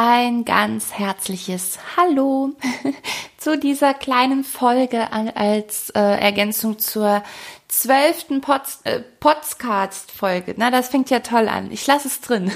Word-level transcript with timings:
ein 0.00 0.44
ganz 0.44 0.92
herzliches 0.92 1.80
Hallo 1.96 2.52
zu 3.36 3.58
dieser 3.58 3.94
kleinen 3.94 4.44
Folge 4.44 5.08
als 5.12 5.90
äh, 5.90 5.98
Ergänzung 5.98 6.78
zur 6.78 7.24
zwölften 7.66 8.40
Pod 8.40 8.62
äh, 8.84 9.00
Podcast-Folge. 9.18 10.54
Na, 10.56 10.70
das 10.70 10.90
fängt 10.90 11.10
ja 11.10 11.18
toll 11.18 11.48
an. 11.48 11.72
Ich 11.72 11.84
lasse 11.88 12.06
es 12.06 12.20
drin. 12.20 12.52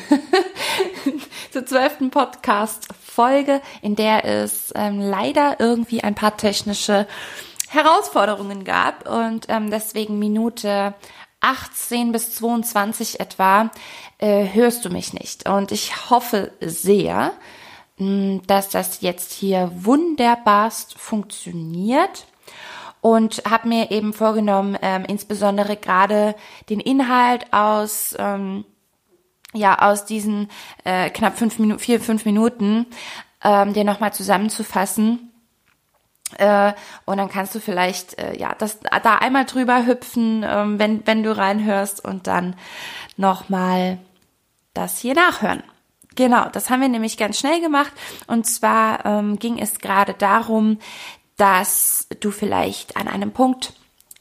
zur 1.51 1.67
zwölften 1.67 2.11
Podcast-Folge, 2.11 3.61
in 3.81 3.97
der 3.97 4.25
es 4.25 4.73
ähm, 4.77 5.01
leider 5.01 5.57
irgendwie 5.59 6.05
ein 6.05 6.15
paar 6.15 6.37
technische 6.37 7.09
Herausforderungen 7.69 8.63
gab 8.63 9.11
und 9.11 9.47
ähm, 9.49 9.69
deswegen 9.73 10.21
Minute 10.21 10.95
18 11.43 12.13
bis 12.13 12.35
22 12.35 13.21
etwa 13.21 13.71
äh, 14.19 14.47
hörst 14.53 14.85
du 14.85 14.91
mich 14.91 15.13
nicht. 15.13 15.49
Und 15.49 15.73
ich 15.73 16.09
hoffe 16.11 16.53
sehr, 16.61 17.33
mh, 17.99 18.07
hm, 18.07 18.43
dass 18.47 18.71
das 18.71 19.03
jetzt 19.03 19.33
hier 19.33 19.71
wunderbarst 19.75 20.99
funktioniert 20.99 22.27
und 23.01 23.43
habe 23.51 23.69
mir 23.69 23.91
eben 23.91 24.13
vorgenommen, 24.13 24.79
ähm, 24.81 25.05
insbesondere 25.07 25.77
gerade 25.77 26.37
den 26.71 26.81
Inhalt 26.81 27.53
aus 27.53 28.15
ähm, 28.19 28.65
ja 29.53 29.79
aus 29.81 30.07
diesen 30.07 30.49
äh, 30.85 31.11
knapp 31.11 31.37
fünf 31.37 31.59
Minuten, 31.59 31.81
vier 31.81 32.01
fünf 32.01 32.25
Minuten, 32.25 32.87
ähm, 33.43 33.75
dir 33.75 33.85
nochmal 33.85 34.13
zusammenzufassen 34.15 35.32
äh, 36.39 36.73
und 37.05 37.19
dann 37.19 37.29
kannst 37.29 37.55
du 37.55 37.61
vielleicht 37.61 38.19
äh, 38.19 38.37
ja 38.39 38.55
das 38.57 38.81
da 38.81 39.17
einmal 39.17 39.45
drüber 39.45 39.87
hüpfen, 39.87 40.45
ähm, 40.47 40.79
wenn 40.79 41.07
wenn 41.07 41.23
du 41.23 41.37
reinhörst 41.37 42.05
und 42.05 42.27
dann 42.27 42.57
noch 43.17 43.49
mal 43.49 43.99
das 44.75 44.99
hier 44.99 45.15
nachhören. 45.15 45.63
Genau, 46.15 46.49
das 46.51 46.69
haben 46.69 46.81
wir 46.81 46.89
nämlich 46.89 47.17
ganz 47.17 47.39
schnell 47.39 47.61
gemacht. 47.61 47.93
Und 48.27 48.47
zwar 48.47 49.05
ähm, 49.07 49.39
ging 49.39 49.59
es 49.59 49.79
gerade 49.79 50.15
darum, 50.15 50.79
dass 51.37 52.07
du 52.21 52.31
vielleicht 52.31 52.97
an 52.97 53.09
einem 53.09 53.33
Punkt 53.33 53.73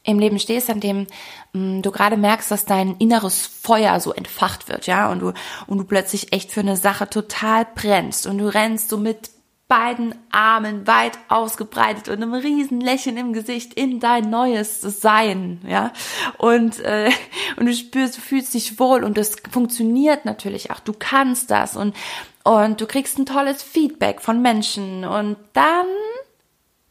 im 0.04 0.18
Leben 0.18 0.38
stehst, 0.38 0.70
an 0.70 0.80
dem 0.80 1.06
mh, 1.52 1.78
mm, 1.78 1.82
du 1.82 1.90
gerade 1.92 2.16
merkst, 2.16 2.50
dass 2.50 2.64
dein 2.64 2.96
inneres 2.96 3.46
Feuer 3.46 4.00
so 4.00 4.12
entfacht 4.12 4.68
wird, 4.68 4.86
ja, 4.86 5.10
und 5.10 5.20
du 5.20 5.32
und 5.66 5.78
du 5.78 5.84
plötzlich 5.84 6.32
echt 6.32 6.50
für 6.50 6.60
eine 6.60 6.76
Sache 6.76 7.08
total 7.08 7.66
brennst 7.74 8.26
und 8.26 8.38
du 8.38 8.52
rennst 8.52 8.88
so 8.88 8.96
mit 8.96 9.30
beiden 9.68 10.14
Armen 10.30 10.86
weit 10.86 11.18
ausgebreitet 11.28 12.08
und 12.08 12.22
einem 12.22 12.34
riesen 12.34 12.80
Lächeln 12.80 13.16
im 13.16 13.32
Gesicht 13.32 13.72
in 13.72 14.00
dein 14.00 14.28
neues 14.28 14.82
Sein, 14.82 15.62
ja. 15.66 15.92
Und, 16.36 16.78
äh, 16.80 17.10
und 17.56 17.66
du 17.66 17.72
spürst, 17.72 18.18
du 18.18 18.20
fühlst 18.20 18.52
dich 18.52 18.78
wohl 18.78 19.02
und 19.02 19.16
das 19.16 19.36
funktioniert 19.50 20.26
natürlich 20.26 20.70
auch. 20.70 20.80
Du 20.80 20.92
kannst 20.92 21.50
das 21.50 21.76
und, 21.76 21.96
und 22.44 22.80
du 22.80 22.86
kriegst 22.86 23.18
ein 23.18 23.24
tolles 23.24 23.62
Feedback 23.62 24.20
von 24.20 24.42
Menschen 24.42 25.04
und 25.04 25.36
dann 25.54 25.86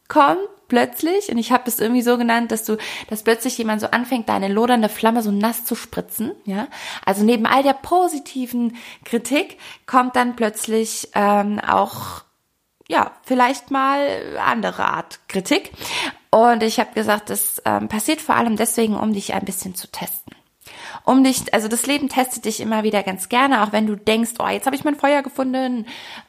kommt 0.08 0.49
plötzlich, 0.67 1.30
und 1.30 1.38
ich 1.38 1.52
habe 1.52 1.64
das 1.66 1.80
irgendwie 1.80 2.02
so 2.02 2.17
genannt, 2.17 2.52
dass 2.52 2.64
du, 2.64 2.77
dass 3.09 3.23
plötzlich 3.23 3.58
jemand 3.58 3.81
so 3.81 3.88
anfängt, 3.88 4.30
deine 4.30 4.47
lodernde 4.47 4.88
Flamme 4.89 5.22
so 5.22 5.30
nass 5.30 5.66
zu 5.66 5.75
spritzen, 5.75 6.31
ja. 6.45 6.67
Also 7.05 7.23
neben 7.23 7.45
all 7.45 7.61
der 7.61 7.73
positiven 7.73 8.77
Kritik 9.05 9.58
kommt 9.86 10.16
dann 10.16 10.36
plötzlich 10.36 11.09
ähm, 11.14 11.59
auch 11.59 12.23
ja, 12.92 13.11
vielleicht 13.23 13.72
mal 13.72 14.38
andere 14.45 14.84
Art 14.84 15.20
Kritik. 15.30 15.72
Und 16.30 16.61
ich 16.61 16.78
habe 16.78 16.94
gesagt, 16.94 17.30
das 17.30 17.61
ähm, 17.64 17.88
passiert 17.88 18.20
vor 18.20 18.36
allem 18.36 18.58
deswegen, 18.58 18.98
um 18.98 19.14
dich 19.14 19.33
ein 19.33 19.45
bisschen 19.45 19.75
zu 19.75 19.88
testen. 19.88 20.36
Um 21.06 21.23
dich, 21.23 21.53
also 21.53 21.70
das 21.70 21.88
Leben 21.88 22.09
testet 22.09 22.44
dich 22.44 22.59
immer 22.59 22.83
wieder 22.83 23.02
ganz 23.02 23.30
gerne, 23.30 23.64
auch 23.64 23.72
wenn 23.72 23.88
du 23.88 23.95
denkst, 23.95 24.31
oh, 24.39 24.48
jetzt 24.48 24.66
habe 24.66 24.76
ich 24.76 24.83
mein 24.83 24.98
Feuer 24.98 25.21
gefunden. 25.21 25.86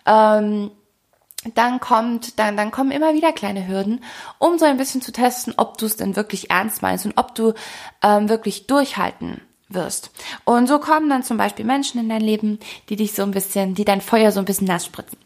Ähm, 0.07 0.71
dann 1.55 1.81
kommt, 1.81 2.39
dann, 2.39 2.57
dann 2.57 2.71
kommen 2.71 2.93
immer 2.93 3.13
wieder 3.15 3.33
kleine 3.33 3.67
Hürden, 3.67 4.05
um 4.39 4.57
so 4.59 4.65
ein 4.65 4.77
bisschen 4.77 5.03
zu 5.03 5.11
testen, 5.11 5.55
ob 5.57 5.79
du 5.79 5.87
es 5.87 5.97
denn 5.97 6.15
wirklich 6.15 6.51
ernst 6.51 6.81
meinst 6.81 7.05
und 7.05 7.19
ob 7.19 7.35
du 7.35 7.55
ähm, 8.03 8.29
wirklich 8.29 8.69
durchhalten 8.69 9.41
wirst. 9.69 10.13
Und 10.45 10.69
so 10.69 10.79
kommen 10.79 11.11
dann 11.11 11.25
zum 11.25 11.39
Beispiel 11.39 11.65
Menschen 11.65 12.01
in 12.01 12.09
dein 12.09 12.21
Leben, 12.21 12.61
die 12.89 12.97
dich 12.97 13.15
so 13.15 13.23
ein 13.23 13.33
bisschen, 13.33 13.75
die 13.75 13.85
dein 13.85 14.01
Feuer 14.01 14.31
so 14.31 14.39
ein 14.39 14.45
bisschen 14.45 14.69
nass 14.69 14.87
spritzen. 14.87 15.19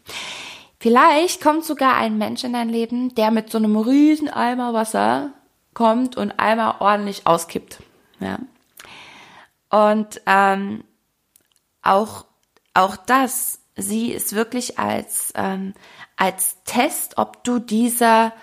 Vielleicht 0.79 1.41
kommt 1.41 1.65
sogar 1.65 1.95
ein 1.95 2.17
Mensch 2.17 2.43
in 2.43 2.53
dein 2.53 2.69
Leben, 2.69 3.15
der 3.15 3.31
mit 3.31 3.49
so 3.51 3.57
einem 3.57 3.77
riesen 3.77 4.29
Eimer 4.29 4.73
Wasser 4.73 5.31
kommt 5.73 6.17
und 6.17 6.39
einmal 6.39 6.75
ordentlich 6.79 7.25
auskippt. 7.25 7.81
Ja. 8.19 8.39
Und 9.69 10.21
ähm, 10.25 10.83
auch, 11.81 12.25
auch 12.73 12.95
das, 12.95 13.59
sie 13.75 14.11
ist 14.11 14.33
wirklich 14.33 14.77
als, 14.77 15.33
ähm, 15.35 15.73
als 16.15 16.63
Test, 16.63 17.17
ob 17.17 17.43
du 17.43 17.59
dieser 17.59 18.33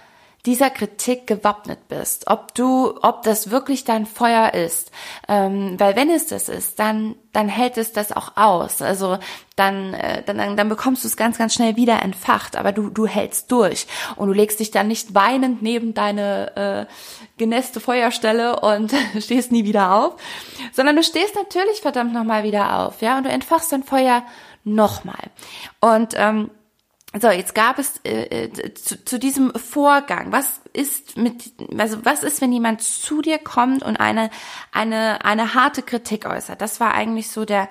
dieser 0.47 0.69
Kritik 0.69 1.27
gewappnet 1.27 1.89
bist, 1.89 2.27
ob 2.27 2.55
du, 2.55 2.99
ob 3.01 3.23
das 3.23 3.51
wirklich 3.51 3.85
dein 3.85 4.05
Feuer 4.05 4.53
ist, 4.53 4.91
ähm, 5.27 5.81
weil 5.81 5.97
wenn 5.97 6.11
es 6.11 6.27
das 6.27 6.49
ist, 6.49 6.79
dann 6.79 7.17
dann 7.33 7.49
hält 7.49 7.79
es 7.79 7.93
das 7.93 8.13
auch 8.13 8.37
aus, 8.37 8.83
also 8.83 9.19
dann 9.57 9.95
äh, 9.95 10.23
dann 10.23 10.57
dann 10.57 10.69
bekommst 10.69 11.03
du 11.03 11.09
es 11.09 11.17
ganz 11.17 11.39
ganz 11.39 11.55
schnell 11.55 11.77
wieder 11.77 12.03
entfacht, 12.03 12.57
aber 12.57 12.73
du 12.73 12.91
du 12.91 13.07
hältst 13.07 13.51
durch 13.51 13.87
und 14.17 14.29
du 14.29 14.35
legst 14.35 14.61
dich 14.61 14.71
dann 14.71 14.89
nicht 14.89 15.15
weinend 15.15 15.63
neben 15.63 15.95
deine 15.95 16.87
äh, 16.89 16.93
genässte 17.39 17.81
Feuerstelle 17.81 18.61
und 18.61 18.93
stehst 19.19 19.51
nie 19.51 19.65
wieder 19.65 19.95
auf, 19.95 20.17
sondern 20.73 20.97
du 20.97 21.03
stehst 21.03 21.35
natürlich 21.35 21.81
verdammt 21.81 22.13
nochmal 22.13 22.45
wieder 22.45 22.81
auf, 22.81 23.01
ja 23.01 23.17
und 23.17 23.25
du 23.25 23.31
entfachst 23.31 23.73
dein 23.73 23.83
Feuer 23.83 24.25
nochmal 24.63 25.31
und 25.81 26.13
ähm, 26.17 26.51
so, 27.21 27.31
jetzt 27.31 27.55
gab 27.55 27.79
es 27.79 28.01
äh, 28.05 28.45
äh, 28.45 28.75
zu, 28.75 29.05
zu 29.05 29.19
diesem 29.19 29.53
Vorgang. 29.55 30.33
Was 30.33 30.61
ist 30.73 31.17
mit, 31.17 31.53
also 31.79 32.05
was 32.05 32.25
ist, 32.25 32.41
wenn 32.41 32.53
jemand 32.53 32.83
zu 32.83 33.23
dir 33.23 33.39
kommt 33.39 33.83
und 33.83 33.97
eine 33.97 34.31
eine 34.73 35.25
eine 35.25 35.55
harte 35.55 35.83
Kritik 35.83 36.27
äußert? 36.27 36.61
Das 36.61 36.81
war 36.81 36.95
eigentlich 36.95 37.31
so 37.31 37.45
der 37.45 37.69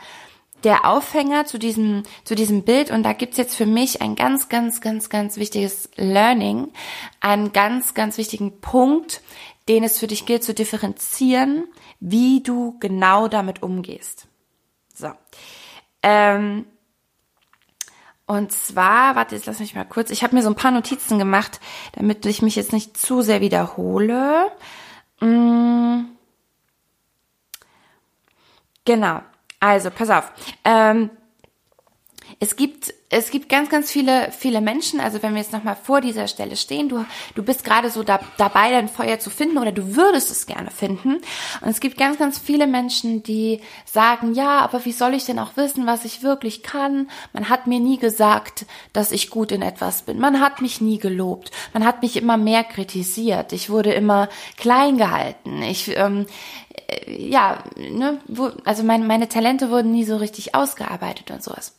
der 0.63 0.85
Aufhänger 0.85 1.45
zu 1.45 1.59
diesem 1.59 2.03
zu 2.23 2.35
diesem 2.35 2.63
Bild 2.63 2.89
und 2.89 3.03
da 3.03 3.11
gibt's 3.11 3.37
jetzt 3.37 3.55
für 3.55 3.65
mich 3.65 4.01
ein 4.01 4.15
ganz 4.15 4.47
ganz 4.47 4.79
ganz 4.79 5.09
ganz 5.09 5.35
wichtiges 5.35 5.89
Learning, 5.97 6.71
einen 7.19 7.51
ganz 7.51 7.93
ganz 7.93 8.17
wichtigen 8.17 8.61
Punkt, 8.61 9.21
den 9.67 9.83
es 9.83 9.99
für 9.99 10.07
dich 10.07 10.25
gilt 10.25 10.45
zu 10.45 10.53
differenzieren, 10.53 11.65
wie 11.99 12.41
du 12.41 12.77
genau 12.79 13.27
damit 13.27 13.61
umgehst. 13.61 14.27
So. 14.93 15.11
Ähm, 16.01 16.65
und 18.25 18.51
zwar, 18.51 19.15
warte, 19.15 19.35
jetzt 19.35 19.45
lass 19.45 19.59
mich 19.59 19.75
mal 19.75 19.85
kurz. 19.85 20.09
Ich 20.09 20.23
habe 20.23 20.35
mir 20.35 20.41
so 20.41 20.49
ein 20.49 20.55
paar 20.55 20.71
Notizen 20.71 21.19
gemacht, 21.19 21.59
damit 21.93 22.25
ich 22.25 22.41
mich 22.41 22.55
jetzt 22.55 22.71
nicht 22.71 22.97
zu 22.97 23.21
sehr 23.21 23.41
wiederhole. 23.41 24.49
Mm. 25.19 26.05
Genau. 28.85 29.21
Also, 29.59 29.91
pass 29.91 30.09
auf. 30.09 30.31
Ähm, 30.63 31.09
es 32.39 32.55
gibt 32.55 32.93
es 33.15 33.29
gibt 33.29 33.47
ganz, 33.47 33.69
ganz 33.69 33.91
viele, 33.91 34.31
viele 34.31 34.59
Menschen, 34.59 34.99
also 34.99 35.21
wenn 35.21 35.33
wir 35.33 35.41
jetzt 35.41 35.53
nochmal 35.53 35.75
vor 35.75 36.01
dieser 36.01 36.27
Stelle 36.27 36.55
stehen, 36.55 36.89
du, 36.89 37.05
du 37.35 37.43
bist 37.43 37.63
gerade 37.63 37.91
so 37.91 38.01
da, 38.01 38.19
dabei, 38.37 38.71
dein 38.71 38.89
Feuer 38.89 39.19
zu 39.19 39.29
finden 39.29 39.59
oder 39.59 39.71
du 39.71 39.95
würdest 39.95 40.31
es 40.31 40.47
gerne 40.47 40.71
finden. 40.71 41.21
Und 41.61 41.69
es 41.69 41.79
gibt 41.79 41.97
ganz, 41.97 42.17
ganz 42.17 42.39
viele 42.39 42.65
Menschen, 42.65 43.21
die 43.21 43.61
sagen, 43.85 44.33
ja, 44.33 44.59
aber 44.59 44.83
wie 44.85 44.91
soll 44.91 45.13
ich 45.13 45.25
denn 45.25 45.37
auch 45.37 45.55
wissen, 45.57 45.85
was 45.85 46.05
ich 46.05 46.23
wirklich 46.23 46.63
kann? 46.63 47.07
Man 47.33 47.49
hat 47.49 47.67
mir 47.67 47.79
nie 47.79 47.99
gesagt, 47.99 48.65
dass 48.93 49.11
ich 49.11 49.29
gut 49.29 49.51
in 49.51 49.61
etwas 49.61 50.01
bin. 50.01 50.17
Man 50.17 50.39
hat 50.39 50.61
mich 50.61 50.81
nie 50.81 50.97
gelobt. 50.97 51.51
Man 51.73 51.85
hat 51.85 52.01
mich 52.01 52.17
immer 52.17 52.37
mehr 52.37 52.63
kritisiert. 52.63 53.53
Ich 53.53 53.69
wurde 53.69 53.93
immer 53.93 54.27
klein 54.57 54.97
gehalten. 54.97 55.61
Ich, 55.61 55.95
ähm, 55.95 56.25
äh, 56.72 56.72
ja, 57.07 57.63
ne, 57.75 58.19
wo, 58.27 58.51
also 58.65 58.83
meine, 58.83 59.05
meine 59.05 59.29
Talente 59.29 59.69
wurden 59.69 59.91
nie 59.91 60.05
so 60.05 60.17
richtig 60.17 60.55
ausgearbeitet 60.55 61.31
und 61.31 61.43
sowas. 61.43 61.75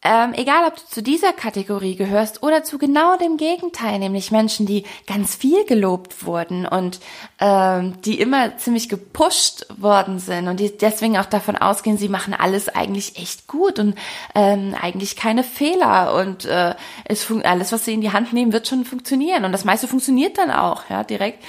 Ähm, 0.00 0.32
egal, 0.34 0.64
ob 0.68 0.76
du 0.76 0.82
zu 0.88 1.02
dieser 1.02 1.32
Kategorie 1.32 1.96
gehörst 1.96 2.44
oder 2.44 2.62
zu 2.62 2.78
genau 2.78 3.16
dem 3.16 3.36
Gegenteil, 3.36 3.98
nämlich 3.98 4.30
Menschen, 4.30 4.64
die 4.64 4.84
ganz 5.08 5.34
viel 5.34 5.64
gelobt 5.64 6.24
wurden 6.24 6.66
und 6.66 7.00
ähm, 7.40 8.00
die 8.02 8.20
immer 8.20 8.56
ziemlich 8.58 8.88
gepusht 8.88 9.66
worden 9.76 10.20
sind 10.20 10.46
und 10.46 10.60
die 10.60 10.70
deswegen 10.78 11.18
auch 11.18 11.24
davon 11.24 11.56
ausgehen, 11.56 11.98
sie 11.98 12.08
machen 12.08 12.32
alles 12.32 12.68
eigentlich 12.68 13.18
echt 13.18 13.48
gut 13.48 13.80
und 13.80 13.96
ähm, 14.36 14.76
eigentlich 14.80 15.16
keine 15.16 15.42
Fehler 15.42 16.14
und 16.14 16.44
äh, 16.44 16.76
es 17.04 17.28
alles, 17.44 17.72
was 17.72 17.84
sie 17.84 17.94
in 17.94 18.00
die 18.00 18.12
Hand 18.12 18.32
nehmen, 18.32 18.52
wird 18.52 18.68
schon 18.68 18.84
funktionieren 18.84 19.44
und 19.44 19.50
das 19.50 19.64
meiste 19.64 19.88
funktioniert 19.88 20.38
dann 20.38 20.52
auch, 20.52 20.88
ja, 20.88 21.02
direkt. 21.02 21.42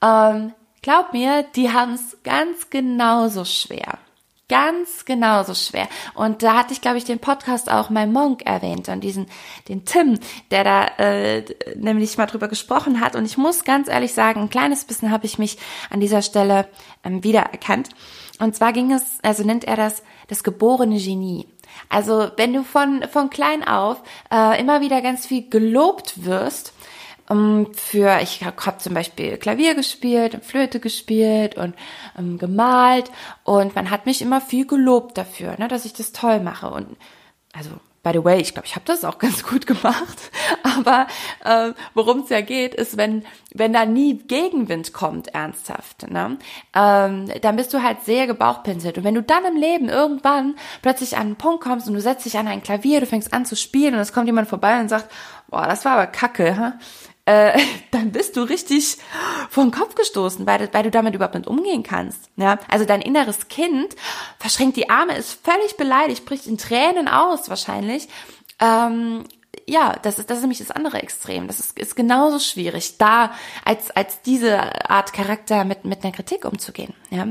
Ähm, 0.00 0.52
glaub 0.82 1.12
mir, 1.12 1.44
die 1.54 1.72
haben 1.72 1.94
es 1.94 2.18
ganz 2.22 2.70
genauso 2.70 3.44
schwer 3.44 3.98
ganz 4.50 5.04
genauso 5.04 5.54
schwer. 5.54 5.88
Und 6.14 6.42
da 6.42 6.56
hatte 6.56 6.72
ich, 6.72 6.80
glaube 6.80 6.98
ich, 6.98 7.04
den 7.04 7.20
Podcast 7.20 7.70
auch 7.70 7.88
mein 7.88 8.12
Monk 8.12 8.44
erwähnt 8.44 8.88
und 8.88 9.00
diesen, 9.02 9.26
den 9.68 9.84
Tim, 9.84 10.18
der 10.50 10.64
da 10.64 10.86
äh, 10.98 11.44
nämlich 11.76 12.18
mal 12.18 12.26
drüber 12.26 12.48
gesprochen 12.48 13.00
hat. 13.00 13.14
Und 13.14 13.24
ich 13.24 13.38
muss 13.38 13.64
ganz 13.64 13.88
ehrlich 13.88 14.12
sagen, 14.12 14.40
ein 14.40 14.50
kleines 14.50 14.84
bisschen 14.84 15.12
habe 15.12 15.24
ich 15.24 15.38
mich 15.38 15.56
an 15.88 16.00
dieser 16.00 16.20
Stelle 16.20 16.66
ähm, 17.04 17.22
wiedererkannt. 17.22 17.90
Und 18.40 18.56
zwar 18.56 18.72
ging 18.72 18.90
es, 18.90 19.18
also 19.22 19.44
nennt 19.44 19.64
er 19.64 19.76
das 19.76 20.02
das 20.26 20.42
geborene 20.42 20.98
Genie. 20.98 21.46
Also 21.88 22.30
wenn 22.36 22.52
du 22.52 22.64
von, 22.64 23.04
von 23.10 23.30
klein 23.30 23.66
auf 23.66 24.02
äh, 24.32 24.60
immer 24.60 24.80
wieder 24.80 25.00
ganz 25.00 25.26
viel 25.26 25.48
gelobt 25.48 26.24
wirst, 26.24 26.72
für, 27.74 28.18
ich 28.22 28.44
habe 28.44 28.78
zum 28.78 28.94
Beispiel 28.94 29.36
Klavier 29.36 29.74
gespielt, 29.74 30.44
Flöte 30.44 30.80
gespielt 30.80 31.56
und 31.56 31.74
ähm, 32.18 32.38
gemalt 32.38 33.10
und 33.44 33.74
man 33.74 33.90
hat 33.90 34.06
mich 34.06 34.20
immer 34.20 34.40
viel 34.40 34.66
gelobt 34.66 35.16
dafür, 35.16 35.56
ne, 35.58 35.68
dass 35.68 35.84
ich 35.84 35.92
das 35.92 36.12
toll 36.12 36.40
mache 36.40 36.70
und 36.70 36.96
also 37.52 37.70
By 38.02 38.12
the 38.14 38.24
way, 38.24 38.40
ich 38.40 38.54
glaube, 38.54 38.66
ich 38.66 38.76
habe 38.76 38.86
das 38.86 39.04
auch 39.04 39.18
ganz 39.18 39.42
gut 39.42 39.66
gemacht. 39.66 40.30
Aber 40.62 41.06
äh, 41.44 41.74
worum 41.92 42.20
es 42.20 42.30
ja 42.30 42.40
geht, 42.40 42.74
ist, 42.74 42.96
wenn 42.96 43.24
wenn 43.52 43.72
da 43.72 43.84
nie 43.84 44.14
Gegenwind 44.14 44.92
kommt, 44.92 45.28
ernsthaft, 45.34 46.10
ne, 46.10 46.38
ähm, 46.74 47.30
dann 47.42 47.56
bist 47.56 47.74
du 47.74 47.82
halt 47.82 48.02
sehr 48.04 48.26
gebauchpinselt. 48.26 48.96
Und 48.96 49.04
wenn 49.04 49.14
du 49.14 49.22
dann 49.22 49.44
im 49.44 49.56
Leben 49.56 49.88
irgendwann 49.90 50.54
plötzlich 50.80 51.16
an 51.16 51.26
einen 51.26 51.36
Punkt 51.36 51.62
kommst 51.62 51.88
und 51.88 51.94
du 51.94 52.00
setzt 52.00 52.24
dich 52.24 52.38
an 52.38 52.48
ein 52.48 52.62
Klavier, 52.62 53.00
du 53.00 53.06
fängst 53.06 53.34
an 53.34 53.44
zu 53.44 53.54
spielen 53.54 53.94
und 53.94 54.00
es 54.00 54.14
kommt 54.14 54.26
jemand 54.26 54.48
vorbei 54.48 54.80
und 54.80 54.88
sagt, 54.88 55.10
boah, 55.48 55.66
das 55.66 55.84
war 55.84 55.92
aber 55.92 56.06
Kacke, 56.06 56.56
ha? 56.56 56.72
Äh, 57.30 57.60
dann 57.92 58.10
bist 58.10 58.36
du 58.36 58.42
richtig 58.42 58.96
vor 59.48 59.64
den 59.64 59.70
Kopf 59.70 59.94
gestoßen, 59.94 60.46
weil, 60.46 60.68
weil 60.72 60.82
du 60.82 60.90
damit 60.90 61.14
überhaupt 61.14 61.36
nicht 61.36 61.46
umgehen 61.46 61.82
kannst. 61.82 62.28
Ja? 62.36 62.58
Also 62.68 62.84
dein 62.84 63.02
inneres 63.02 63.48
Kind 63.48 63.94
verschränkt 64.38 64.76
die 64.76 64.90
Arme, 64.90 65.16
ist 65.16 65.38
völlig 65.44 65.76
beleidigt, 65.76 66.24
bricht 66.24 66.46
in 66.46 66.58
Tränen 66.58 67.08
aus 67.08 67.48
wahrscheinlich. 67.48 68.08
Ähm, 68.58 69.24
ja, 69.66 69.96
das 70.02 70.18
ist, 70.18 70.30
das 70.30 70.38
ist 70.38 70.42
nämlich 70.42 70.58
das 70.58 70.70
andere 70.70 71.02
Extrem. 71.02 71.46
Das 71.46 71.60
ist, 71.60 71.78
ist 71.78 71.94
genauso 71.94 72.38
schwierig, 72.40 72.98
da 72.98 73.32
als, 73.64 73.90
als 73.92 74.22
diese 74.22 74.90
Art 74.90 75.12
Charakter 75.12 75.64
mit, 75.64 75.84
mit 75.84 76.02
einer 76.02 76.12
Kritik 76.12 76.44
umzugehen. 76.44 76.94
Ja? 77.10 77.28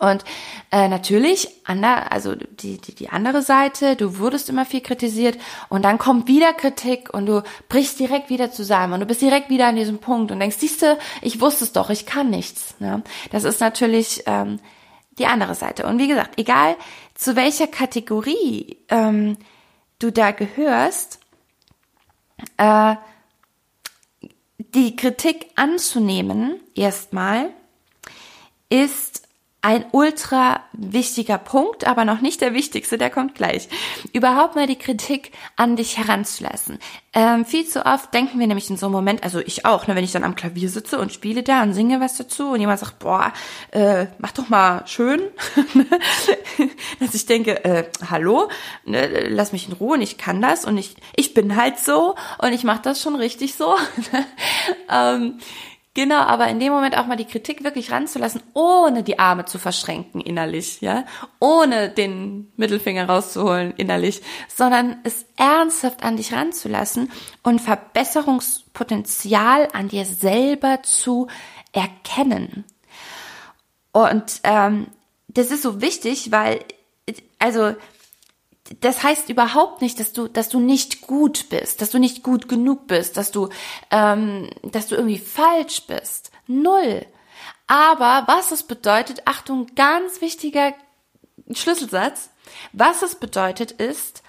Und 0.00 0.24
äh, 0.72 0.88
natürlich, 0.88 1.48
ander, 1.64 2.10
also 2.10 2.34
die, 2.34 2.78
die, 2.78 2.94
die 2.94 3.10
andere 3.10 3.42
Seite, 3.42 3.94
du 3.94 4.18
wurdest 4.18 4.48
immer 4.48 4.66
viel 4.66 4.80
kritisiert 4.80 5.38
und 5.68 5.84
dann 5.84 5.98
kommt 5.98 6.26
wieder 6.26 6.52
Kritik 6.52 7.14
und 7.14 7.26
du 7.26 7.42
brichst 7.68 8.00
direkt 8.00 8.28
wieder 8.28 8.50
zusammen 8.50 8.94
und 8.94 9.00
du 9.00 9.06
bist 9.06 9.22
direkt 9.22 9.50
wieder 9.50 9.68
an 9.68 9.76
diesem 9.76 9.98
Punkt 9.98 10.32
und 10.32 10.40
denkst, 10.40 10.56
siehste, 10.56 10.98
ich 11.22 11.40
wusste 11.40 11.64
es 11.64 11.72
doch, 11.72 11.90
ich 11.90 12.06
kann 12.06 12.28
nichts. 12.28 12.74
Ne? 12.80 13.02
Das 13.30 13.44
ist 13.44 13.60
natürlich 13.60 14.24
ähm, 14.26 14.58
die 15.18 15.26
andere 15.26 15.54
Seite. 15.54 15.86
Und 15.86 15.98
wie 15.98 16.08
gesagt, 16.08 16.38
egal 16.38 16.76
zu 17.14 17.36
welcher 17.36 17.68
Kategorie 17.68 18.78
ähm, 18.88 19.36
du 20.00 20.10
da 20.10 20.32
gehörst, 20.32 21.20
äh, 22.56 22.96
die 24.58 24.96
Kritik 24.96 25.50
anzunehmen, 25.54 26.60
erstmal, 26.74 27.50
ist 28.68 29.23
ein 29.64 29.86
ultra 29.92 30.60
wichtiger 30.74 31.38
Punkt, 31.38 31.86
aber 31.86 32.04
noch 32.04 32.20
nicht 32.20 32.42
der 32.42 32.52
wichtigste, 32.52 32.98
der 32.98 33.08
kommt 33.08 33.34
gleich. 33.34 33.70
Überhaupt 34.12 34.56
mal 34.56 34.66
die 34.66 34.76
Kritik 34.76 35.32
an 35.56 35.74
dich 35.74 35.96
heranzulassen. 35.96 36.78
Ähm, 37.14 37.46
viel 37.46 37.66
zu 37.66 37.86
oft 37.86 38.12
denken 38.12 38.38
wir 38.38 38.46
nämlich 38.46 38.68
in 38.68 38.76
so 38.76 38.86
einem 38.86 38.92
Moment, 38.92 39.24
also 39.24 39.38
ich 39.38 39.64
auch, 39.64 39.86
ne, 39.86 39.96
wenn 39.96 40.04
ich 40.04 40.12
dann 40.12 40.22
am 40.22 40.34
Klavier 40.34 40.68
sitze 40.68 40.98
und 40.98 41.14
spiele 41.14 41.42
da 41.42 41.62
und 41.62 41.72
singe 41.72 41.98
was 41.98 42.18
dazu 42.18 42.50
und 42.50 42.60
jemand 42.60 42.78
sagt, 42.78 42.98
boah, 42.98 43.32
äh, 43.70 44.06
mach 44.18 44.32
doch 44.32 44.50
mal 44.50 44.86
schön, 44.86 45.22
dass 47.00 47.14
ich 47.14 47.24
denke, 47.24 47.64
äh, 47.64 47.84
hallo, 48.10 48.50
ne, 48.84 49.28
lass 49.30 49.52
mich 49.52 49.66
in 49.66 49.72
Ruhe 49.72 49.94
und 49.94 50.02
ich 50.02 50.18
kann 50.18 50.42
das 50.42 50.66
und 50.66 50.76
ich, 50.76 50.94
ich 51.16 51.32
bin 51.32 51.56
halt 51.56 51.78
so 51.78 52.16
und 52.36 52.52
ich 52.52 52.64
mache 52.64 52.82
das 52.82 53.00
schon 53.00 53.16
richtig 53.16 53.54
so. 53.54 53.76
ähm, 54.90 55.38
Genau, 55.94 56.16
aber 56.16 56.48
in 56.48 56.58
dem 56.58 56.72
Moment 56.72 56.98
auch 56.98 57.06
mal 57.06 57.14
die 57.14 57.24
Kritik 57.24 57.62
wirklich 57.62 57.92
ranzulassen, 57.92 58.42
ohne 58.52 59.04
die 59.04 59.20
Arme 59.20 59.44
zu 59.44 59.60
verschränken 59.60 60.20
innerlich, 60.20 60.80
ja, 60.80 61.04
ohne 61.38 61.88
den 61.88 62.52
Mittelfinger 62.56 63.08
rauszuholen 63.08 63.74
innerlich, 63.76 64.20
sondern 64.48 64.96
es 65.04 65.24
ernsthaft 65.36 66.02
an 66.02 66.16
dich 66.16 66.32
ranzulassen 66.32 67.12
und 67.44 67.60
Verbesserungspotenzial 67.60 69.68
an 69.72 69.86
dir 69.86 70.04
selber 70.04 70.82
zu 70.82 71.28
erkennen. 71.72 72.64
Und 73.92 74.40
ähm, 74.42 74.88
das 75.28 75.52
ist 75.52 75.62
so 75.62 75.80
wichtig, 75.80 76.32
weil 76.32 76.64
also 77.38 77.76
das 78.80 79.02
heißt 79.02 79.28
überhaupt 79.28 79.82
nicht, 79.82 80.00
dass 80.00 80.12
du, 80.12 80.26
dass 80.26 80.48
du 80.48 80.58
nicht 80.58 81.02
gut 81.02 81.48
bist, 81.50 81.82
dass 81.82 81.90
du 81.90 81.98
nicht 81.98 82.22
gut 82.22 82.48
genug 82.48 82.86
bist, 82.86 83.16
dass 83.16 83.30
du, 83.30 83.50
ähm, 83.90 84.48
dass 84.62 84.86
du 84.86 84.94
irgendwie 84.94 85.18
falsch 85.18 85.82
bist. 85.86 86.30
Null. 86.46 87.06
Aber 87.66 88.24
was 88.26 88.52
es 88.52 88.62
bedeutet, 88.62 89.22
Achtung, 89.26 89.66
ganz 89.74 90.20
wichtiger 90.20 90.72
Schlüsselsatz, 91.52 92.30
was 92.72 93.02
es 93.02 93.16
bedeutet 93.16 93.70
ist, 93.72 94.22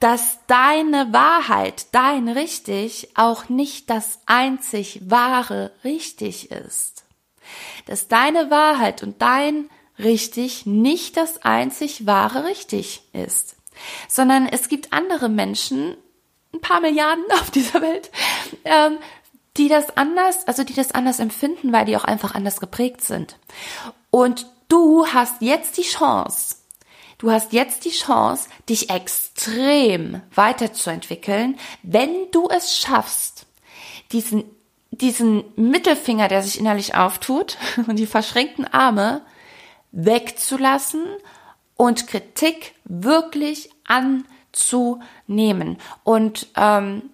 dass 0.00 0.38
deine 0.46 1.12
Wahrheit, 1.12 1.86
dein 1.92 2.28
richtig, 2.28 3.10
auch 3.16 3.48
nicht 3.48 3.88
das 3.88 4.20
einzig 4.26 5.00
wahre 5.10 5.72
richtig 5.84 6.50
ist. 6.50 7.04
Dass 7.86 8.08
deine 8.08 8.50
Wahrheit 8.50 9.02
und 9.02 9.22
dein 9.22 9.70
richtig 9.98 10.66
nicht 10.66 11.16
das 11.16 11.42
einzig 11.42 12.06
wahre 12.06 12.44
richtig 12.44 13.02
ist, 13.12 13.56
sondern 14.08 14.46
es 14.46 14.68
gibt 14.68 14.92
andere 14.92 15.28
Menschen, 15.28 15.96
ein 16.52 16.60
paar 16.60 16.80
Milliarden 16.80 17.24
auf 17.32 17.50
dieser 17.50 17.80
Welt, 17.82 18.10
ähm, 18.64 18.98
die 19.56 19.68
das 19.68 19.96
anders, 19.96 20.46
also 20.46 20.64
die 20.64 20.74
das 20.74 20.92
anders 20.92 21.18
empfinden, 21.18 21.72
weil 21.72 21.86
die 21.86 21.96
auch 21.96 22.04
einfach 22.04 22.34
anders 22.34 22.60
geprägt 22.60 23.02
sind. 23.02 23.38
Und 24.10 24.46
du 24.68 25.06
hast 25.06 25.40
jetzt 25.40 25.78
die 25.78 25.82
Chance, 25.82 26.56
du 27.18 27.30
hast 27.30 27.52
jetzt 27.52 27.84
die 27.84 27.90
Chance, 27.90 28.48
dich 28.68 28.90
extrem 28.90 30.20
weiterzuentwickeln, 30.34 31.58
wenn 31.82 32.30
du 32.32 32.48
es 32.48 32.76
schaffst, 32.76 33.46
diesen, 34.12 34.44
diesen 34.90 35.44
Mittelfinger, 35.56 36.28
der 36.28 36.42
sich 36.42 36.58
innerlich 36.58 36.94
auftut 36.94 37.56
und 37.86 37.96
die 37.96 38.06
verschränkten 38.06 38.66
Arme 38.66 39.22
wegzulassen 39.96 41.04
und 41.74 42.06
Kritik 42.06 42.74
wirklich 42.84 43.70
anzunehmen 43.84 45.78
und 46.04 46.48
ähm, 46.54 47.10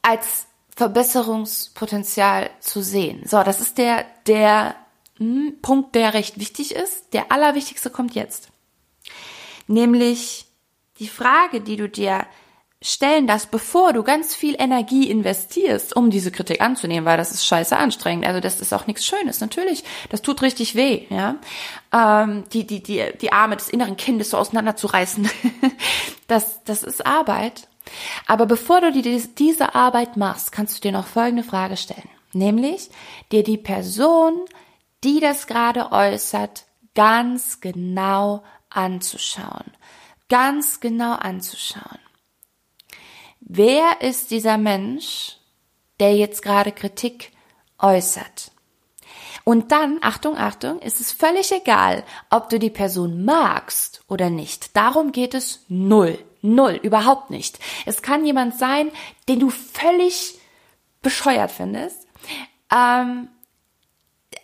als 0.00 0.46
Verbesserungspotenzial 0.74 2.50
zu 2.60 2.82
sehen. 2.82 3.22
So, 3.26 3.42
das 3.42 3.60
ist 3.60 3.76
der, 3.76 4.06
der 4.26 4.74
hm, 5.18 5.58
Punkt, 5.60 5.94
der 5.94 6.14
recht 6.14 6.40
wichtig 6.40 6.74
ist. 6.74 7.12
Der 7.12 7.30
allerwichtigste 7.30 7.90
kommt 7.90 8.14
jetzt. 8.14 8.48
Nämlich 9.66 10.46
die 10.98 11.08
Frage, 11.08 11.60
die 11.60 11.76
du 11.76 11.88
dir 11.88 12.26
stellen 12.82 13.26
das, 13.26 13.46
bevor 13.46 13.92
du 13.92 14.02
ganz 14.02 14.34
viel 14.34 14.56
Energie 14.58 15.08
investierst, 15.08 15.94
um 15.96 16.10
diese 16.10 16.30
Kritik 16.30 16.60
anzunehmen, 16.60 17.06
weil 17.06 17.16
das 17.16 17.32
ist 17.32 17.46
scheiße 17.46 17.76
anstrengend. 17.76 18.26
Also 18.26 18.40
das 18.40 18.60
ist 18.60 18.72
auch 18.72 18.86
nichts 18.86 19.06
Schönes. 19.06 19.40
Natürlich, 19.40 19.84
das 20.10 20.22
tut 20.22 20.42
richtig 20.42 20.74
weh, 20.74 21.06
ja. 21.08 21.36
Ähm, 21.92 22.44
die, 22.52 22.66
die, 22.66 22.82
die, 22.82 23.04
die 23.20 23.32
Arme 23.32 23.56
des 23.56 23.68
inneren 23.68 23.96
Kindes 23.96 24.30
so 24.30 24.38
auseinanderzureißen. 24.38 25.30
das, 26.26 26.62
das 26.64 26.82
ist 26.82 27.06
Arbeit. 27.06 27.68
Aber 28.26 28.46
bevor 28.46 28.80
du 28.80 28.92
dir 28.92 29.20
diese 29.38 29.74
Arbeit 29.74 30.16
machst, 30.16 30.52
kannst 30.52 30.76
du 30.76 30.80
dir 30.80 30.92
noch 30.92 31.06
folgende 31.06 31.44
Frage 31.44 31.76
stellen. 31.76 32.08
Nämlich, 32.32 32.90
dir 33.30 33.42
die 33.42 33.58
Person, 33.58 34.44
die 35.04 35.20
das 35.20 35.46
gerade 35.46 35.92
äußert, 35.92 36.64
ganz 36.94 37.60
genau 37.60 38.42
anzuschauen. 38.70 39.72
Ganz 40.28 40.80
genau 40.80 41.12
anzuschauen. 41.14 41.98
Wer 43.44 44.00
ist 44.00 44.30
dieser 44.30 44.56
Mensch, 44.56 45.36
der 45.98 46.16
jetzt 46.16 46.42
gerade 46.42 46.72
Kritik 46.72 47.32
äußert? 47.78 48.52
Und 49.44 49.72
dann, 49.72 49.98
Achtung, 50.00 50.36
Achtung, 50.38 50.78
ist 50.78 51.00
es 51.00 51.10
völlig 51.10 51.50
egal, 51.50 52.04
ob 52.30 52.48
du 52.48 52.60
die 52.60 52.70
Person 52.70 53.24
magst 53.24 54.04
oder 54.06 54.30
nicht. 54.30 54.76
Darum 54.76 55.10
geht 55.10 55.34
es 55.34 55.64
null. 55.68 56.18
Null, 56.40 56.78
überhaupt 56.82 57.30
nicht. 57.30 57.58
Es 57.84 58.02
kann 58.02 58.24
jemand 58.24 58.56
sein, 58.58 58.90
den 59.28 59.40
du 59.40 59.50
völlig 59.50 60.38
bescheuert 61.02 61.50
findest. 61.50 62.06
Ähm, 62.72 63.28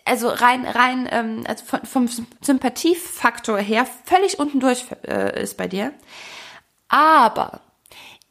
also 0.03 0.27
rein, 0.27 0.65
rein 0.65 1.07
ähm, 1.11 1.43
also 1.47 1.63
vom 1.83 2.09
Sympathiefaktor 2.41 3.59
her 3.59 3.87
völlig 4.05 4.39
unten 4.39 4.59
durch 4.59 4.85
äh, 5.07 5.41
ist 5.41 5.55
bei 5.55 5.67
dir. 5.67 5.93
Aber 6.89 7.61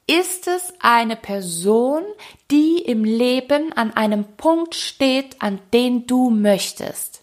ist 0.09 0.49
es 0.49 0.73
eine 0.81 1.17
Person, 1.17 2.03
die 2.51 2.79
im 2.79 3.05
Leben 3.05 3.73
an 3.75 3.93
einem 3.93 4.25
Punkt 4.25 4.75
steht, 4.75 5.41
an 5.41 5.61
den 5.75 6.07
du 6.07 6.31
möchtest? 6.31 7.23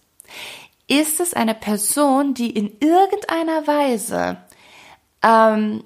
Ist 0.87 1.19
es 1.19 1.33
eine 1.33 1.55
Person, 1.55 2.35
die 2.35 2.51
in 2.51 2.77
irgendeiner 2.79 3.65
Weise, 3.65 4.37
ähm, 5.23 5.83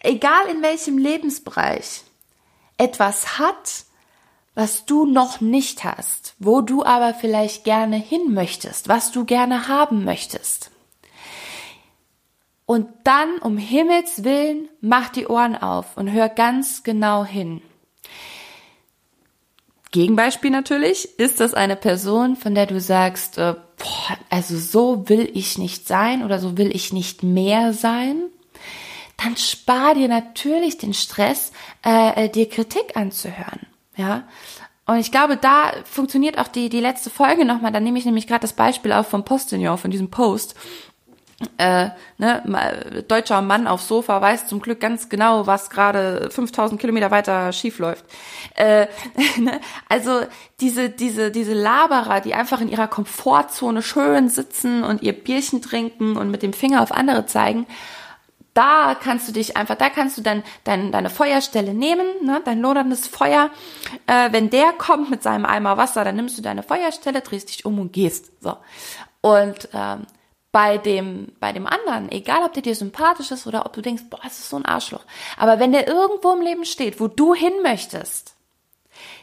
egal 0.00 0.46
in 0.48 0.62
welchem 0.62 0.98
Lebensbereich, 0.98 2.02
etwas 2.76 3.38
hat, 3.38 3.84
was 4.54 4.84
du 4.84 5.06
noch 5.06 5.40
nicht 5.40 5.84
hast, 5.84 6.34
wo 6.38 6.60
du 6.60 6.84
aber 6.84 7.14
vielleicht 7.14 7.64
gerne 7.64 7.96
hin 7.96 8.34
möchtest, 8.34 8.88
was 8.88 9.10
du 9.10 9.24
gerne 9.24 9.68
haben 9.68 10.04
möchtest? 10.04 10.70
Und 12.66 12.88
dann, 13.04 13.38
um 13.38 13.58
Himmels 13.58 14.24
Willen, 14.24 14.68
mach 14.80 15.10
die 15.10 15.26
Ohren 15.26 15.54
auf 15.56 15.96
und 15.96 16.10
hör 16.10 16.28
ganz 16.28 16.82
genau 16.82 17.24
hin. 17.24 17.60
Gegenbeispiel 19.90 20.50
natürlich, 20.50 21.18
ist 21.18 21.40
das 21.40 21.54
eine 21.54 21.76
Person, 21.76 22.36
von 22.36 22.54
der 22.54 22.66
du 22.66 22.80
sagst, 22.80 23.38
äh, 23.38 23.54
boah, 23.76 24.18
also 24.28 24.58
so 24.58 25.08
will 25.08 25.30
ich 25.34 25.56
nicht 25.58 25.86
sein 25.86 26.24
oder 26.24 26.38
so 26.38 26.56
will 26.56 26.74
ich 26.74 26.92
nicht 26.92 27.22
mehr 27.22 27.72
sein, 27.72 28.22
dann 29.22 29.36
spar 29.36 29.94
dir 29.94 30.08
natürlich 30.08 30.78
den 30.78 30.94
Stress, 30.94 31.52
äh, 31.84 32.24
äh 32.24 32.28
dir 32.28 32.48
Kritik 32.48 32.96
anzuhören. 32.96 33.60
Ja, 33.96 34.26
und 34.86 34.98
ich 34.98 35.10
glaube, 35.12 35.36
da 35.36 35.72
funktioniert 35.84 36.38
auch 36.38 36.48
die, 36.48 36.68
die 36.68 36.80
letzte 36.80 37.08
Folge 37.08 37.44
nochmal. 37.44 37.72
Da 37.72 37.80
nehme 37.80 37.98
ich 37.98 38.04
nämlich 38.04 38.26
gerade 38.26 38.42
das 38.42 38.52
Beispiel 38.52 38.92
auf 38.92 39.08
vom 39.08 39.24
Postillon, 39.24 39.78
von 39.78 39.90
diesem 39.90 40.10
Post. 40.10 40.54
Äh, 41.58 41.90
ne, 42.18 43.04
deutscher 43.08 43.42
Mann 43.42 43.66
aufs 43.66 43.88
Sofa 43.88 44.20
weiß 44.20 44.46
zum 44.46 44.60
Glück 44.60 44.80
ganz 44.80 45.08
genau, 45.08 45.46
was 45.46 45.70
gerade 45.70 46.28
5000 46.30 46.80
Kilometer 46.80 47.10
weiter 47.10 47.52
schief 47.52 47.78
läuft. 47.78 48.04
Äh, 48.54 48.86
ne, 49.38 49.60
also 49.88 50.20
diese, 50.60 50.90
diese, 50.90 51.30
diese 51.30 51.54
Laberer, 51.54 52.20
die 52.20 52.34
einfach 52.34 52.60
in 52.60 52.68
ihrer 52.68 52.88
Komfortzone 52.88 53.82
schön 53.82 54.28
sitzen 54.28 54.84
und 54.84 55.02
ihr 55.02 55.12
Bierchen 55.12 55.62
trinken 55.62 56.16
und 56.16 56.30
mit 56.30 56.42
dem 56.42 56.52
Finger 56.52 56.82
auf 56.82 56.92
andere 56.92 57.26
zeigen, 57.26 57.66
da 58.54 58.94
kannst 58.94 59.28
du 59.28 59.32
dich 59.32 59.56
einfach, 59.56 59.74
da 59.74 59.90
kannst 59.90 60.16
du 60.16 60.22
dann 60.22 60.44
dein, 60.62 60.92
deine 60.92 61.10
Feuerstelle 61.10 61.74
nehmen, 61.74 62.06
ne, 62.22 62.40
dein 62.44 62.60
loderndes 62.60 63.08
Feuer. 63.08 63.50
Äh, 64.06 64.30
wenn 64.32 64.48
der 64.48 64.72
kommt 64.72 65.10
mit 65.10 65.22
seinem 65.22 65.44
Eimer 65.44 65.76
Wasser, 65.76 66.04
dann 66.04 66.16
nimmst 66.16 66.38
du 66.38 66.42
deine 66.42 66.62
Feuerstelle, 66.62 67.20
drehst 67.20 67.48
dich 67.48 67.66
um 67.66 67.80
und 67.80 67.92
gehst. 67.92 68.30
So. 68.40 68.56
Und 69.20 69.68
ähm, 69.74 70.06
bei 70.54 70.78
dem, 70.78 71.32
bei 71.40 71.52
dem 71.52 71.66
anderen, 71.66 72.12
egal 72.12 72.44
ob 72.44 72.52
der 72.52 72.62
dir 72.62 72.76
sympathisch 72.76 73.32
ist 73.32 73.48
oder 73.48 73.66
ob 73.66 73.72
du 73.72 73.82
denkst, 73.82 74.04
boah, 74.08 74.20
das 74.22 74.38
ist 74.38 74.50
so 74.50 74.56
ein 74.56 74.64
Arschloch. 74.64 75.04
Aber 75.36 75.58
wenn 75.58 75.72
der 75.72 75.88
irgendwo 75.88 76.30
im 76.30 76.42
Leben 76.42 76.64
steht, 76.64 77.00
wo 77.00 77.08
du 77.08 77.34
hin 77.34 77.54
möchtest, 77.64 78.36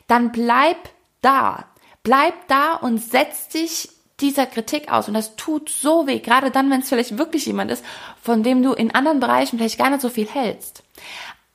dann 0.07 0.33
bleib 0.33 0.75
da. 1.21 1.67
Bleib 2.03 2.33
da 2.49 2.73
und 2.73 2.97
setz 2.97 3.47
dich 3.47 3.87
dieser 4.19 4.45
Kritik 4.45 4.91
aus. 4.91 5.07
Und 5.07 5.13
das 5.13 5.37
tut 5.37 5.69
so 5.69 6.05
weh, 6.05 6.19
gerade 6.19 6.51
dann, 6.51 6.69
wenn 6.69 6.81
es 6.81 6.89
vielleicht 6.89 7.17
wirklich 7.17 7.45
jemand 7.45 7.71
ist, 7.71 7.85
von 8.21 8.43
dem 8.43 8.61
du 8.61 8.73
in 8.73 8.93
anderen 8.93 9.21
Bereichen 9.21 9.57
vielleicht 9.57 9.79
gar 9.79 9.89
nicht 9.89 10.01
so 10.01 10.09
viel 10.09 10.27
hältst. 10.27 10.83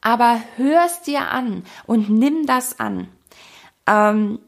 Aber 0.00 0.40
hörst 0.56 1.06
dir 1.06 1.30
an 1.30 1.66
und 1.85 2.09
nimm 2.09 2.47
das 2.47 2.80
an. 2.80 3.09
Ähm, 3.87 4.38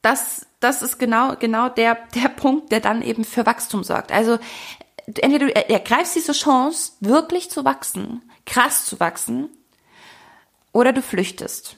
das, 0.00 0.46
das 0.60 0.80
ist 0.80 0.98
genau, 0.98 1.36
genau 1.36 1.68
der, 1.68 1.98
der 2.14 2.30
Punkt, 2.44 2.72
der 2.72 2.80
dann 2.80 3.00
eben 3.00 3.24
für 3.24 3.46
Wachstum 3.46 3.84
sorgt. 3.84 4.12
Also, 4.12 4.38
entweder 5.06 5.46
du 5.46 5.56
ergreifst 5.56 6.14
diese 6.14 6.32
Chance, 6.32 6.92
wirklich 7.00 7.50
zu 7.50 7.64
wachsen, 7.64 8.20
krass 8.44 8.84
zu 8.84 9.00
wachsen, 9.00 9.48
oder 10.70 10.92
du 10.92 11.00
flüchtest. 11.00 11.76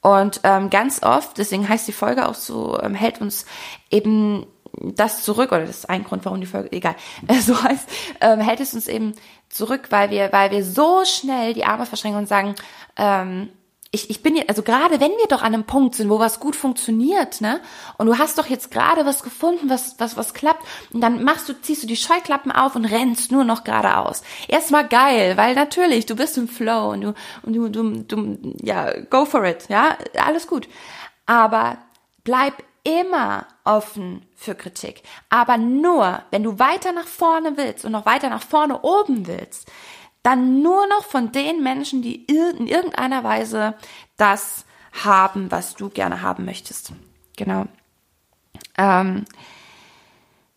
Und 0.00 0.40
ähm, 0.44 0.70
ganz 0.70 1.02
oft, 1.02 1.36
deswegen 1.36 1.68
heißt 1.68 1.86
die 1.86 1.92
Folge 1.92 2.26
auch 2.26 2.36
so, 2.36 2.80
ähm, 2.80 2.94
hält 2.94 3.20
uns 3.20 3.44
eben 3.90 4.46
das 4.72 5.24
zurück, 5.24 5.52
oder 5.52 5.66
das 5.66 5.80
ist 5.80 5.90
ein 5.90 6.04
Grund, 6.04 6.24
warum 6.24 6.40
die 6.40 6.46
Folge, 6.46 6.72
egal, 6.72 6.94
äh, 7.28 7.34
so 7.40 7.62
heißt, 7.62 7.86
ähm, 8.22 8.40
hält 8.40 8.60
es 8.60 8.72
uns 8.72 8.88
eben 8.88 9.12
zurück, 9.50 9.88
weil 9.90 10.08
wir, 10.08 10.32
weil 10.32 10.52
wir 10.52 10.64
so 10.64 11.04
schnell 11.04 11.52
die 11.52 11.66
Arme 11.66 11.84
verschränken 11.84 12.22
und 12.22 12.28
sagen, 12.28 12.54
ähm, 12.96 13.50
ich, 13.92 14.08
ich 14.08 14.22
bin 14.22 14.36
jetzt, 14.36 14.48
also 14.48 14.62
gerade 14.62 15.00
wenn 15.00 15.10
wir 15.10 15.26
doch 15.28 15.42
an 15.42 15.52
einem 15.52 15.64
Punkt 15.64 15.96
sind, 15.96 16.10
wo 16.10 16.20
was 16.20 16.38
gut 16.38 16.54
funktioniert, 16.54 17.40
ne? 17.40 17.60
Und 17.98 18.06
du 18.06 18.18
hast 18.18 18.38
doch 18.38 18.46
jetzt 18.46 18.70
gerade 18.70 19.04
was 19.04 19.24
gefunden, 19.24 19.68
was, 19.68 19.96
was, 19.98 20.16
was 20.16 20.32
klappt, 20.32 20.64
und 20.92 21.00
dann 21.00 21.24
machst 21.24 21.48
du, 21.48 21.60
ziehst 21.60 21.82
du 21.82 21.88
die 21.88 21.96
Scheuklappen 21.96 22.52
auf 22.52 22.76
und 22.76 22.84
rennst 22.84 23.32
nur 23.32 23.42
noch 23.42 23.64
geradeaus. 23.64 24.22
Erstmal 24.46 24.86
geil, 24.86 25.36
weil 25.36 25.56
natürlich, 25.56 26.06
du 26.06 26.14
bist 26.14 26.38
im 26.38 26.46
Flow 26.46 26.90
und 26.90 27.00
du, 27.00 27.14
und 27.42 27.52
du, 27.52 27.68
du, 27.68 28.02
du, 28.04 28.54
ja, 28.62 28.92
go 29.10 29.24
for 29.24 29.44
it, 29.44 29.68
ja, 29.68 29.96
alles 30.24 30.46
gut. 30.46 30.68
Aber 31.26 31.78
bleib 32.22 32.62
immer 32.84 33.46
offen 33.64 34.24
für 34.36 34.54
Kritik. 34.54 35.02
Aber 35.30 35.58
nur, 35.58 36.22
wenn 36.30 36.44
du 36.44 36.60
weiter 36.60 36.92
nach 36.92 37.06
vorne 37.08 37.56
willst 37.56 37.84
und 37.84 37.92
noch 37.92 38.06
weiter 38.06 38.30
nach 38.30 38.42
vorne 38.42 38.82
oben 38.82 39.26
willst, 39.26 39.68
dann 40.22 40.62
nur 40.62 40.86
noch 40.86 41.04
von 41.04 41.32
den 41.32 41.62
Menschen, 41.62 42.02
die 42.02 42.24
in 42.24 42.66
irgendeiner 42.66 43.24
Weise 43.24 43.74
das 44.16 44.64
haben, 45.04 45.50
was 45.50 45.74
du 45.74 45.88
gerne 45.88 46.22
haben 46.22 46.44
möchtest. 46.44 46.92
Genau. 47.36 47.66
Ähm, 48.76 49.24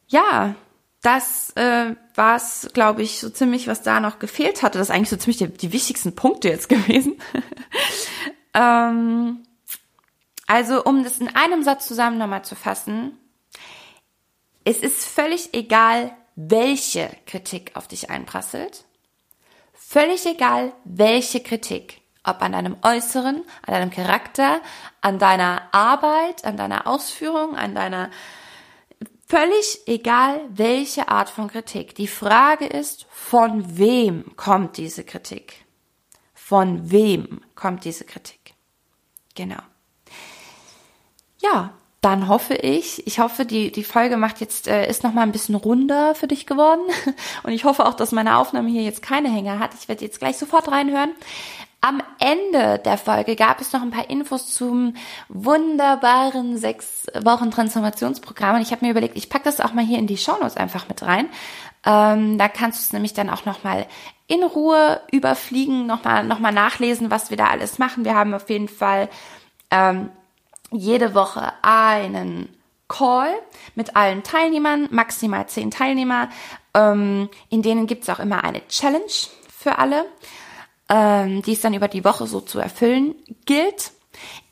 ja, 0.08 0.56
das 1.02 1.52
äh, 1.52 1.96
war 2.16 2.36
es, 2.36 2.70
glaube 2.74 3.04
ich, 3.04 3.20
so 3.20 3.30
ziemlich, 3.30 3.68
was 3.68 3.84
da 3.84 4.00
noch 4.00 4.20
gefehlt 4.20 4.64
hatte. 4.64 4.78
Das 4.78 4.90
ist 4.90 4.96
eigentlich 4.96 5.10
so 5.10 5.18
ziemlich 5.18 5.38
die, 5.38 5.48
die 5.48 5.74
wichtigsten 5.74 6.16
Punkte 6.16 6.50
jetzt 6.50 6.70
gewesen. 6.70 7.20
ähm, 8.54 9.44
also, 10.48 10.84
um 10.84 11.04
das 11.04 11.20
in 11.20 11.34
einem 11.36 11.64
Satz 11.64 11.88
zusammen 11.88 12.18
nochmal 12.18 12.44
zu 12.44 12.56
fassen, 12.56 13.18
es 14.66 14.80
ist 14.80 15.06
völlig 15.06 15.54
egal, 15.54 16.16
welche 16.36 17.10
Kritik 17.26 17.72
auf 17.76 17.88
dich 17.88 18.10
einprasselt. 18.10 18.86
Völlig 19.88 20.26
egal, 20.26 20.74
welche 20.86 21.42
Kritik. 21.42 22.02
Ob 22.24 22.42
an 22.42 22.54
deinem 22.54 22.78
Äußeren, 22.82 23.44
an 23.64 23.74
deinem 23.74 23.92
Charakter, 23.92 24.62
an 25.02 25.20
deiner 25.20 25.68
Arbeit, 25.74 26.46
an 26.46 26.56
deiner 26.56 26.88
Ausführung, 26.88 27.56
an 27.56 27.76
deiner 27.76 28.10
Völlig 29.26 29.88
egal, 29.88 30.42
welche 30.50 31.08
Art 31.08 31.28
von 31.28 31.48
Kritik. 31.48 31.96
Die 31.96 32.08
Frage 32.08 32.68
ist, 32.68 33.08
von 33.10 33.78
wem 33.80 34.36
kommt 34.36 34.78
diese 34.78 35.04
Kritik? 35.04 35.66
Von 36.36 36.92
wem 36.92 37.42
kommt 37.56 37.84
diese 37.84 38.06
Kritik? 38.06 38.54
Genau. 39.34 39.62
Ja, 41.40 41.74
dann 42.04 42.28
hoffe 42.28 42.54
ich, 42.54 43.08
ich 43.08 43.20
hoffe, 43.20 43.46
die, 43.46 43.72
die 43.72 43.86
Folge 43.86 44.18
macht 44.18 44.42
jetzt, 44.42 44.68
äh, 44.68 44.90
ist 44.90 45.04
noch 45.04 45.14
mal 45.14 45.22
ein 45.22 45.32
bisschen 45.32 45.56
runder 45.56 46.16
für 46.16 46.28
dich 46.28 46.46
geworden. 46.46 46.82
Und 47.44 47.54
ich 47.54 47.64
hoffe 47.64 47.86
auch, 47.86 47.94
dass 47.94 48.12
meine 48.12 48.38
Aufnahme 48.38 48.70
hier 48.70 48.84
jetzt 48.84 49.02
keine 49.02 49.30
Hänger 49.30 49.58
hat. 49.58 49.72
Ich 49.80 49.88
werde 49.88 50.04
jetzt 50.04 50.20
gleich 50.20 50.38
sofort 50.38 50.70
reinhören. 50.70 51.12
Am 51.80 52.04
Ende 52.20 52.80
der 52.80 52.98
Folge 52.98 53.38
gab 53.38 53.62
es 53.62 53.72
noch 53.72 53.82
ein 53.82 53.92
paar 53.92 54.10
Infos 54.10 54.54
zum 54.54 54.96
wunderbaren 55.30 56.58
sechs 56.58 57.08
Wochen 57.22 57.52
Transformationsprogramm. 57.52 58.58
Und 58.58 58.62
ich 58.62 58.72
habe 58.72 58.84
mir 58.84 58.92
überlegt, 58.92 59.16
ich 59.16 59.30
packe 59.30 59.46
das 59.46 59.62
auch 59.62 59.74
mal 59.74 59.86
hier 59.86 60.00
in 60.00 60.08
die 60.08 60.18
Shownotes 60.18 60.58
einfach 60.58 60.90
mit 60.90 61.04
rein. 61.04 61.30
Ähm, 61.86 62.38
da 62.38 62.50
kannst 62.50 62.80
du 62.80 62.84
es 62.84 62.94
nämlich 62.94 63.14
dann 63.14 63.30
auch 63.30 63.46
noch 63.46 63.64
mal 63.64 63.86
in 64.28 64.44
Ruhe 64.44 65.00
überfliegen, 65.10 65.86
noch 65.86 66.04
mal, 66.04 66.26
noch 66.26 66.40
mal 66.40 66.52
nachlesen, 66.52 67.12
was 67.12 67.30
wir 67.30 67.38
da 67.38 67.48
alles 67.48 67.80
machen. 67.80 68.04
Wir 68.04 68.16
haben 68.16 68.34
auf 68.34 68.50
jeden 68.50 68.68
Fall 68.68 69.08
ähm, 69.72 70.10
jede 70.74 71.14
Woche 71.14 71.54
einen 71.62 72.50
Call 72.88 73.34
mit 73.76 73.96
allen 73.96 74.24
Teilnehmern, 74.24 74.88
maximal 74.92 75.48
zehn 75.48 75.72
Teilnehmer. 75.72 76.30
Ähm, 76.74 77.30
in 77.50 77.62
denen 77.62 77.88
gibt 77.88 78.04
es 78.04 78.10
auch 78.10 78.20
immer 78.20 78.44
eine 78.44 78.68
Challenge 78.68 79.04
für 79.50 79.78
alle, 79.78 80.06
ähm, 80.90 81.42
die 81.42 81.54
es 81.54 81.62
dann 81.62 81.74
über 81.74 81.88
die 81.88 82.04
Woche 82.04 82.28
so 82.28 82.42
zu 82.42 82.60
erfüllen 82.60 83.16
gilt. 83.46 83.92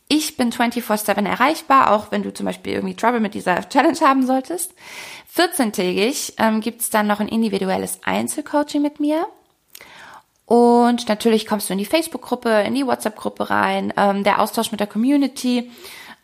Ich 0.07 0.35
bin 0.35 0.51
24-7 0.51 1.25
erreichbar, 1.25 1.91
auch 1.91 2.11
wenn 2.11 2.23
du 2.23 2.33
zum 2.33 2.45
Beispiel 2.45 2.73
irgendwie 2.73 2.95
Trouble 2.95 3.21
mit 3.21 3.33
dieser 3.33 3.67
Challenge 3.69 3.99
haben 4.01 4.25
solltest. 4.25 4.73
14-tägig 5.35 6.33
ähm, 6.37 6.59
gibt 6.59 6.81
es 6.81 6.89
dann 6.89 7.07
noch 7.07 7.21
ein 7.21 7.29
individuelles 7.29 7.99
Einzelcoaching 8.03 8.81
mit 8.81 8.99
mir. 8.99 9.25
Und 10.45 11.07
natürlich 11.07 11.47
kommst 11.47 11.69
du 11.69 11.73
in 11.73 11.79
die 11.79 11.85
Facebook-Gruppe, 11.85 12.49
in 12.63 12.75
die 12.75 12.85
WhatsApp-Gruppe 12.85 13.49
rein, 13.49 13.93
ähm, 13.95 14.25
der 14.25 14.41
Austausch 14.41 14.71
mit 14.71 14.81
der 14.81 14.87
Community 14.87 15.71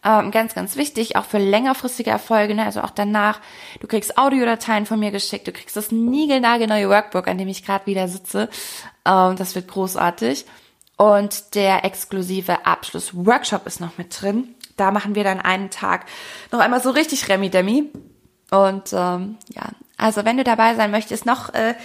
ähm, 0.08 0.32
ganz, 0.32 0.56
ganz 0.56 0.78
wichtig, 0.78 1.18
auch 1.18 1.26
für 1.26 1.38
längerfristige 1.38 2.10
Erfolge, 2.10 2.56
ne? 2.56 2.64
also 2.64 2.82
auch 2.82 2.92
danach. 2.92 3.42
Du 3.82 3.88
kriegst 3.88 4.18
Audiodateien 4.18 4.86
von 4.86 5.00
mir 5.00 5.12
geschickt, 5.12 5.48
du 5.48 5.52
kriegst 5.52 5.76
das 5.76 5.92
niegelnagelneue 5.92 6.90
Workbook, 6.90 7.28
an 7.28 7.38
dem 7.38 7.50
ich 7.50 7.66
gerade 7.66 7.86
wieder 7.88 8.08
sitze. 8.08 8.50
Ähm, 9.06 9.36
das 9.36 9.56
wird 9.56 9.68
großartig. 9.68 10.46
Und 10.96 11.56
der 11.56 11.84
exklusive 11.84 12.66
Abschlussworkshop 12.66 13.68
ist 13.68 13.82
noch 13.82 13.98
mit 13.98 14.20
drin. 14.20 14.56
Da 14.78 14.92
machen 14.92 15.14
wir 15.16 15.24
dann 15.24 15.42
einen 15.42 15.70
Tag 15.70 16.06
noch 16.52 16.60
einmal 16.60 16.82
so 16.82 16.92
richtig 16.92 17.28
Remi-Demi. 17.28 17.92
Und 18.50 18.94
ähm, 18.94 19.38
ja, 19.54 19.64
also 19.98 20.24
wenn 20.24 20.38
du 20.38 20.44
dabei 20.44 20.76
sein 20.76 20.92
möchtest, 20.92 21.26
noch 21.26 21.54
äh, 21.54 21.76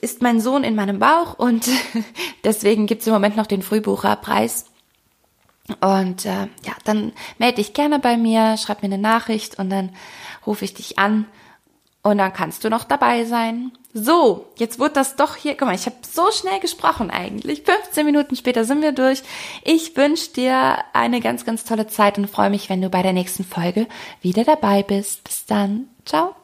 ist 0.00 0.22
mein 0.22 0.40
Sohn 0.40 0.64
in 0.64 0.74
meinem 0.74 0.98
Bauch 0.98 1.38
und 1.38 1.68
deswegen 2.44 2.86
gibt's 2.86 3.06
im 3.06 3.12
Moment 3.12 3.36
noch 3.36 3.46
den 3.46 3.62
Frühbucherpreis. 3.62 4.64
Und 5.80 6.26
äh, 6.26 6.48
ja, 6.64 6.74
dann 6.84 7.12
melde 7.38 7.56
dich 7.56 7.74
gerne 7.74 7.98
bei 7.98 8.16
mir, 8.16 8.56
schreib 8.56 8.82
mir 8.82 8.86
eine 8.86 8.98
Nachricht 8.98 9.58
und 9.58 9.70
dann 9.70 9.90
rufe 10.46 10.64
ich 10.64 10.74
dich 10.74 10.98
an 10.98 11.26
und 12.02 12.18
dann 12.18 12.32
kannst 12.32 12.64
du 12.64 12.70
noch 12.70 12.84
dabei 12.84 13.24
sein. 13.24 13.72
So, 13.92 14.46
jetzt 14.56 14.78
wird 14.78 14.96
das 14.96 15.16
doch 15.16 15.36
hier, 15.36 15.56
guck 15.56 15.68
mal, 15.68 15.74
ich 15.74 15.86
habe 15.86 15.96
so 16.08 16.30
schnell 16.30 16.60
gesprochen 16.60 17.10
eigentlich. 17.10 17.62
15 17.62 18.06
Minuten 18.06 18.36
später 18.36 18.64
sind 18.64 18.82
wir 18.82 18.92
durch. 18.92 19.22
Ich 19.64 19.96
wünsche 19.96 20.30
dir 20.30 20.78
eine 20.92 21.20
ganz, 21.20 21.44
ganz 21.44 21.64
tolle 21.64 21.88
Zeit 21.88 22.16
und 22.16 22.30
freue 22.30 22.50
mich, 22.50 22.70
wenn 22.70 22.80
du 22.80 22.88
bei 22.88 23.02
der 23.02 23.12
nächsten 23.12 23.44
Folge 23.44 23.86
wieder 24.22 24.44
dabei 24.44 24.82
bist. 24.82 25.24
Bis 25.24 25.44
dann. 25.44 25.88
Ciao. 26.04 26.39